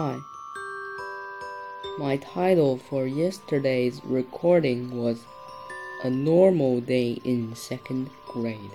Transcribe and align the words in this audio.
Hi. 0.00 0.22
My 1.98 2.16
title 2.16 2.78
for 2.78 3.06
yesterday's 3.06 4.00
recording 4.02 4.96
was 4.96 5.26
A 6.02 6.08
Normal 6.08 6.80
Day 6.80 7.20
in 7.22 7.54
Second 7.54 8.08
Grade. 8.26 8.72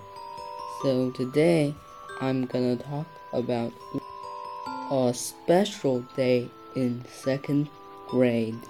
So 0.84 1.10
today 1.10 1.74
I'm 2.22 2.46
gonna 2.46 2.76
talk 2.76 3.08
about 3.34 3.74
a 4.92 5.12
special 5.16 6.06
day 6.16 6.48
in 6.76 7.04
second 7.09 7.70
grade. 8.07 8.62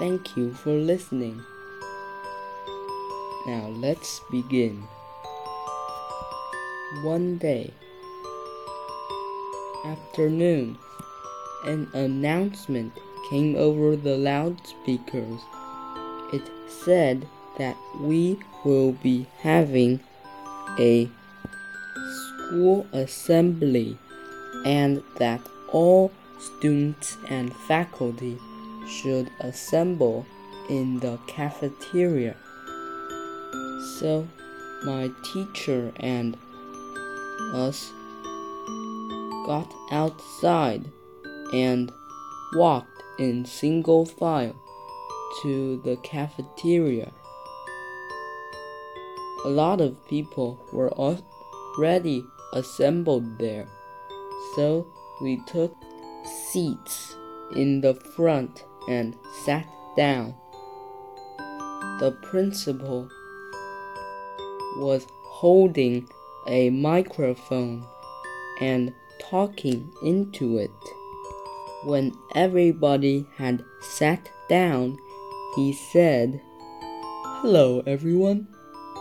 Thank 0.00 0.36
you 0.36 0.52
for 0.54 0.72
listening. 0.72 1.40
Now 3.46 3.68
let's 3.68 4.22
begin. 4.32 4.82
One 7.04 7.38
day, 7.38 7.70
afternoon, 9.86 10.76
an 11.64 11.88
announcement 11.94 12.92
came 13.30 13.54
over 13.56 13.94
the 13.94 14.16
loudspeakers. 14.16 15.40
It 16.32 16.42
said 16.84 17.28
that 17.58 17.76
we 18.00 18.38
will 18.64 18.92
be 18.92 19.26
having 19.40 20.00
a 20.78 21.08
school 22.10 22.86
assembly 22.92 23.96
and 24.64 25.02
that 25.18 25.40
all 25.72 26.12
students 26.38 27.16
and 27.28 27.54
faculty 27.54 28.38
should 28.88 29.30
assemble 29.40 30.26
in 30.68 30.98
the 31.00 31.18
cafeteria. 31.28 32.36
So, 33.98 34.26
my 34.84 35.10
teacher 35.32 35.92
and 35.96 36.36
us 37.52 37.92
got 39.46 39.72
outside 39.92 40.84
and 41.52 41.92
walked 42.54 43.02
in 43.18 43.44
single 43.46 44.04
file 44.04 44.56
to 45.42 45.80
the 45.84 45.96
cafeteria. 45.98 47.12
A 49.44 49.48
lot 49.48 49.80
of 49.80 50.04
people 50.08 50.58
were 50.72 50.92
already 50.92 52.24
assembled 52.52 53.38
there, 53.38 53.68
so 54.56 54.86
we 55.22 55.40
took 55.46 55.76
seats 56.50 57.14
in 57.54 57.80
the 57.80 57.94
front 57.94 58.64
and 58.88 59.14
sat 59.44 59.66
down. 59.96 60.34
The 62.00 62.18
principal 62.22 63.08
was 64.78 65.06
holding 65.26 66.08
a 66.48 66.70
microphone 66.70 67.86
and 68.60 68.92
talking 69.18 69.92
into 70.02 70.58
it. 70.58 70.70
When 71.84 72.12
everybody 72.34 73.26
had 73.36 73.64
sat 73.80 74.28
down, 74.48 74.98
he 75.54 75.72
said, 75.72 76.40
Hello, 77.40 77.82
everyone. 77.86 78.48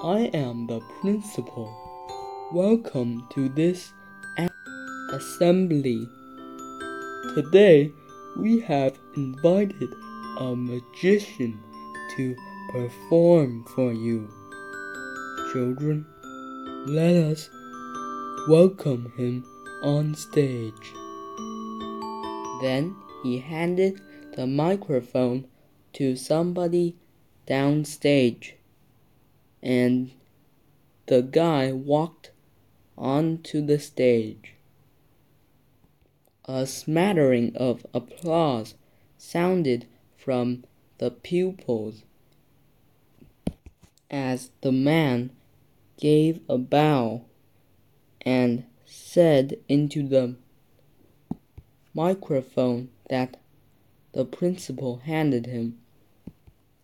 I 0.04 0.30
am 0.34 0.68
the 0.68 0.82
principal. 1.02 1.74
Welcome 2.52 3.28
to 3.32 3.50
this 3.50 3.92
assembly. 5.12 6.08
Today, 7.34 7.92
we 8.38 8.60
have 8.60 9.00
invited 9.16 9.90
a 10.40 10.56
magician 10.56 11.60
to 12.16 12.36
perform 12.72 13.66
for 13.76 13.94
you. 13.94 14.30
Children, 15.54 16.06
let 16.88 17.16
us 17.16 17.50
welcome 18.48 19.12
him 19.18 19.44
on 19.82 20.16
stage. 20.16 20.94
Then 22.62 22.96
he 23.24 23.40
handed 23.40 24.02
the 24.36 24.48
microphone 24.48 25.48
to 25.94 26.16
somebody 26.16 26.96
downstage, 27.48 28.54
and 29.62 30.12
the 31.08 31.22
guy 31.22 31.72
walked 31.72 32.32
onto 32.98 33.66
the 33.66 33.80
stage. 33.80 34.54
A 36.46 36.66
smattering 36.66 37.56
of 37.56 37.86
applause 37.94 38.76
sounded 39.18 39.88
from 40.16 40.64
the 40.98 41.12
pupils 41.12 42.04
as 44.10 44.52
the 44.62 44.72
man 44.72 45.32
gave 45.98 46.40
a 46.48 46.58
bow 46.58 47.26
and 48.22 48.64
said 48.86 49.58
into 49.68 50.08
the 50.08 50.36
microphone 51.94 52.90
that 53.10 53.38
the 54.14 54.26
principal 54.26 54.98
handed 54.98 55.46
him, 55.46 55.78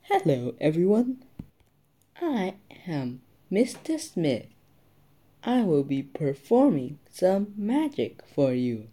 Hello, 0.01 0.53
everyone. 0.59 1.23
I 2.21 2.55
am 2.87 3.21
Mr. 3.51 3.99
Smith. 3.99 4.47
I 5.43 5.63
will 5.63 5.83
be 5.83 6.03
performing 6.03 6.99
some 7.09 7.53
magic 7.57 8.21
for 8.25 8.53
you. 8.53 8.87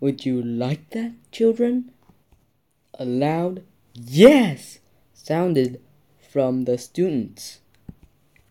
Would 0.00 0.26
you 0.26 0.42
like 0.42 0.90
that, 0.90 1.12
children? 1.30 1.92
A 2.98 3.04
loud 3.04 3.62
yes 3.94 4.78
sounded 5.12 5.80
from 6.20 6.64
the 6.64 6.78
students 6.78 7.60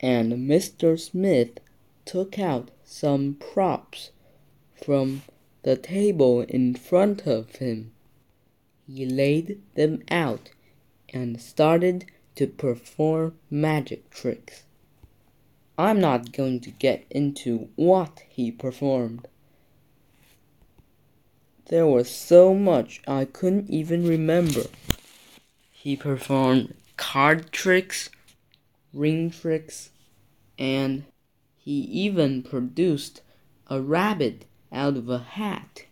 and 0.03 0.33
Mr. 0.33 0.99
Smith 0.99 1.61
took 2.03 2.37
out 2.37 2.69
some 2.83 3.35
props 3.35 4.11
from 4.83 5.23
the 5.63 5.75
table 5.75 6.41
in 6.41 6.75
front 6.75 7.25
of 7.25 7.55
him. 7.57 7.91
He 8.87 9.05
laid 9.05 9.61
them 9.75 10.03
out 10.11 10.49
and 11.13 11.39
started 11.39 12.05
to 12.35 12.47
perform 12.47 13.35
magic 13.49 14.09
tricks. 14.09 14.63
I'm 15.77 15.99
not 15.99 16.31
going 16.31 16.59
to 16.61 16.71
get 16.71 17.05
into 17.09 17.69
what 17.75 18.23
he 18.29 18.51
performed. 18.51 19.27
There 21.69 21.87
was 21.87 22.11
so 22.11 22.53
much 22.53 23.01
I 23.07 23.25
couldn't 23.25 23.69
even 23.69 24.05
remember. 24.05 24.65
He 25.71 25.95
performed 25.95 26.75
card 26.97 27.51
tricks, 27.51 28.09
ring 28.93 29.31
tricks, 29.31 29.89
and 30.59 31.05
he 31.63 31.79
even 31.79 32.43
produced 32.43 33.21
a 33.67 33.79
rabbit 33.79 34.43
out 34.69 34.97
of 34.97 35.07
a 35.07 35.19
hat. 35.19 35.85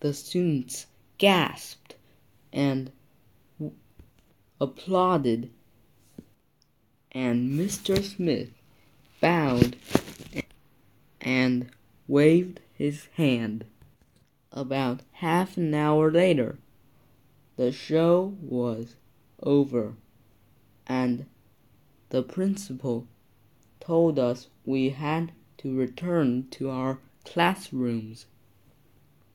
The 0.00 0.14
students 0.14 0.86
gasped 1.18 1.96
and 2.54 2.90
applauded, 4.58 5.50
and 7.12 7.50
Mr. 7.50 8.02
Smith 8.02 8.48
bowed 9.20 9.76
and 11.20 11.68
waved 12.08 12.60
his 12.72 13.08
hand. 13.16 13.66
About 14.52 15.00
half 15.12 15.58
an 15.58 15.74
hour 15.74 16.10
later, 16.10 16.56
the 17.56 17.72
show 17.72 18.34
was 18.40 18.96
over, 19.42 19.96
and 20.86 21.26
the 22.08 22.22
principal 22.22 23.06
told 23.84 24.16
us 24.16 24.46
we 24.64 24.90
had 24.90 25.32
to 25.58 25.76
return 25.76 26.46
to 26.52 26.70
our 26.70 27.00
classrooms. 27.24 28.26